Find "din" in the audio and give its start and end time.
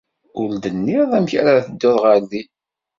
2.29-2.49